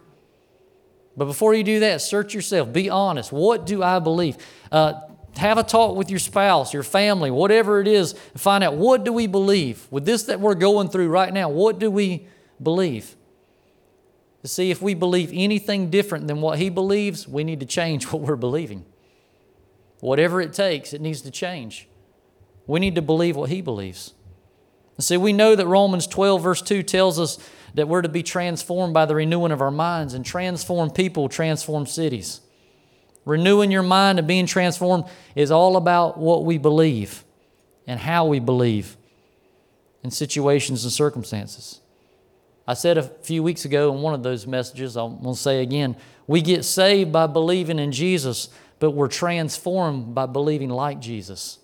[1.18, 2.72] But before you do that, search yourself.
[2.72, 3.34] Be honest.
[3.34, 4.38] What do I believe?
[4.72, 4.94] Uh,
[5.36, 9.04] have a talk with your spouse, your family, whatever it is, and find out what
[9.04, 9.86] do we believe?
[9.92, 12.30] With this that we're going through right now, what do we
[12.64, 13.18] believe?
[14.44, 18.06] To see if we believe anything different than what he believes, we need to change
[18.14, 18.86] what we're believing.
[20.00, 21.90] Whatever it takes, it needs to change.
[22.68, 24.14] We need to believe what he believes.
[25.00, 27.38] See, we know that Romans 12, verse 2 tells us
[27.74, 31.86] that we're to be transformed by the renewing of our minds, and transform people, transform
[31.86, 32.40] cities.
[33.26, 35.06] Renewing your mind and being transformed
[35.36, 37.24] is all about what we believe
[37.88, 38.96] and how we believe
[40.04, 41.82] in situations and circumstances.
[42.68, 45.62] I said a few weeks ago in one of those messages, I'm going to say
[45.62, 45.96] again,
[46.28, 48.50] we get saved by believing in Jesus,
[48.80, 51.60] but we're transformed by believing like Jesus.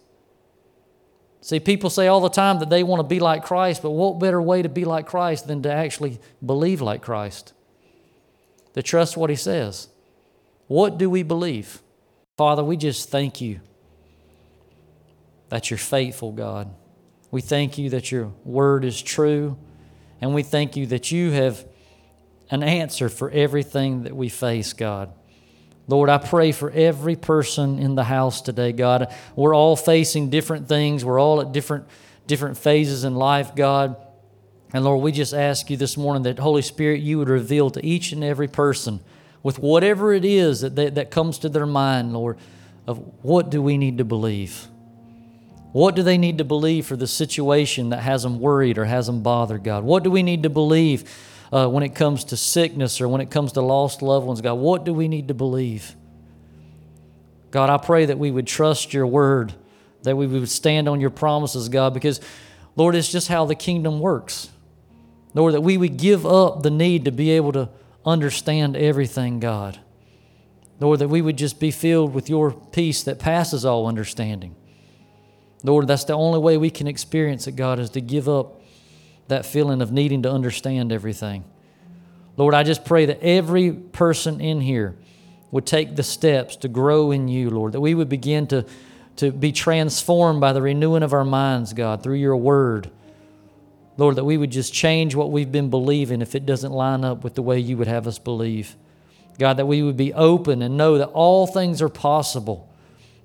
[1.41, 4.19] See, people say all the time that they want to be like Christ, but what
[4.19, 7.53] better way to be like Christ than to actually believe like Christ?
[8.75, 9.89] To trust what He says.
[10.67, 11.81] What do we believe?
[12.37, 13.59] Father, we just thank you
[15.49, 16.73] that you're faithful, God.
[17.31, 19.57] We thank you that your word is true,
[20.21, 21.65] and we thank you that you have
[22.51, 25.11] an answer for everything that we face, God.
[25.91, 29.13] Lord, I pray for every person in the house today, God.
[29.35, 31.03] We're all facing different things.
[31.03, 31.85] We're all at different
[32.27, 33.97] different phases in life, God.
[34.73, 37.85] And Lord, we just ask you this morning that Holy Spirit, you would reveal to
[37.85, 39.01] each and every person
[39.43, 42.37] with whatever it is that, they, that comes to their mind, Lord,
[42.87, 44.67] of what do we need to believe?
[45.73, 49.07] What do they need to believe for the situation that has them worried or has
[49.07, 49.83] them bothered, God?
[49.83, 51.03] What do we need to believe
[51.51, 54.55] uh, when it comes to sickness or when it comes to lost loved ones, God?
[54.55, 55.95] What do we need to believe?
[57.51, 59.53] God, I pray that we would trust your word,
[60.03, 62.21] that we would stand on your promises, God, because,
[62.75, 64.49] Lord, it's just how the kingdom works.
[65.33, 67.69] Lord, that we would give up the need to be able to
[68.05, 69.79] understand everything, God.
[70.79, 74.55] Lord, that we would just be filled with your peace that passes all understanding.
[75.63, 78.60] Lord, that's the only way we can experience it, God, is to give up
[79.27, 81.43] that feeling of needing to understand everything.
[82.37, 84.95] Lord, I just pray that every person in here
[85.51, 88.65] would take the steps to grow in you, Lord, that we would begin to,
[89.17, 92.89] to be transformed by the renewing of our minds, God, through your word.
[93.97, 97.23] Lord, that we would just change what we've been believing if it doesn't line up
[97.23, 98.75] with the way you would have us believe.
[99.37, 102.69] God, that we would be open and know that all things are possible.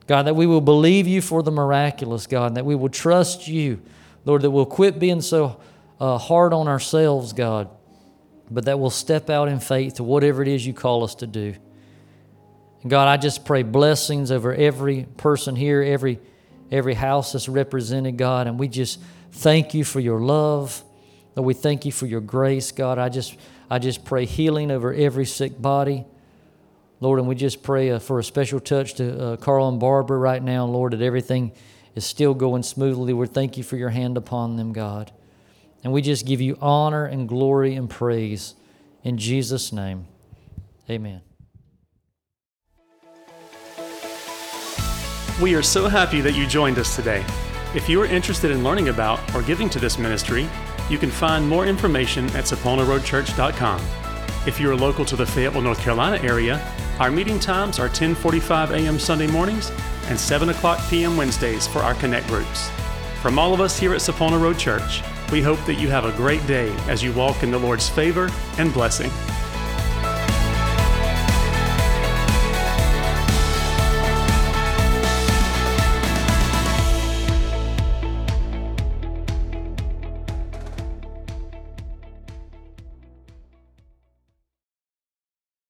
[0.06, 3.80] God, that we will believe you for the miraculous, God, that we will trust you.
[4.24, 5.60] Lord, that we'll quit being so
[6.00, 7.68] uh, hard on ourselves, God,
[8.50, 11.26] but that we'll step out in faith to whatever it is you call us to
[11.26, 11.54] do.
[12.86, 16.20] God, I just pray blessings over every person here, every
[16.70, 19.00] every house that's represented, God, and we just
[19.32, 20.82] thank you for your love.
[21.34, 22.98] Lord, we thank you for your grace, God.
[22.98, 23.36] I just,
[23.70, 26.04] I just pray healing over every sick body.
[26.98, 30.16] Lord, and we just pray uh, for a special touch to uh, Carl and Barbara
[30.16, 31.52] right now, Lord, that everything
[31.94, 33.12] is still going smoothly.
[33.12, 35.12] We thank you for your hand upon them, God.
[35.84, 38.54] And we just give you honor and glory and praise
[39.04, 40.06] in Jesus' name.
[40.90, 41.22] Amen.
[45.40, 47.24] We are so happy that you joined us today.
[47.74, 50.48] If you are interested in learning about or giving to this ministry,
[50.88, 53.80] you can find more information at saponaroadchurch.com.
[54.46, 56.66] If you are local to the Fayetteville, North Carolina area,
[56.98, 58.98] our meeting times are 10:45 a.m.
[58.98, 59.70] Sunday mornings
[60.08, 61.16] and 7 o'clock p.m.
[61.16, 62.70] Wednesdays for our connect groups.
[63.20, 66.12] From all of us here at Sapona Road Church, we hope that you have a
[66.12, 69.10] great day as you walk in the Lord's favor and blessing.